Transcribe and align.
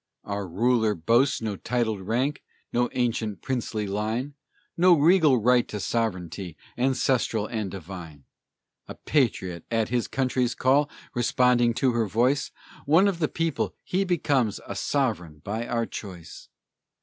Our 0.23 0.47
ruler 0.47 0.95
boasts 0.95 1.43
no 1.43 1.55
titled 1.55 2.01
rank, 2.01 2.41
No 2.73 2.89
ancient, 2.93 3.43
princely 3.43 3.85
line, 3.85 4.33
No 4.75 4.93
regal 4.97 5.37
right 5.37 5.67
to 5.67 5.79
sovereignty, 5.79 6.57
Ancestral 6.75 7.45
and 7.45 7.69
divine. 7.69 8.23
A 8.87 8.95
patriot, 8.95 9.63
at 9.69 9.89
his 9.89 10.07
country's 10.07 10.55
call, 10.55 10.89
Responding 11.13 11.75
to 11.75 11.91
her 11.91 12.07
voice; 12.07 12.49
One 12.87 13.07
of 13.07 13.19
the 13.19 13.27
people, 13.29 13.75
he 13.83 14.03
becomes 14.03 14.59
A 14.65 14.73
sovereign 14.75 15.37
by 15.43 15.67
our 15.67 15.85
choice! 15.85 16.49